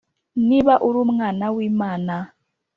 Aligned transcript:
”Niba 0.47 0.73
uri 0.87 0.97
umwana 1.05 1.45
w’Imana 1.55 2.15